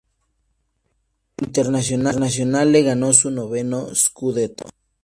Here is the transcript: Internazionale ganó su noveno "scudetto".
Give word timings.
Internazionale 1.37 2.81
ganó 2.81 3.13
su 3.13 3.29
noveno 3.29 3.93
"scudetto". 3.93 4.67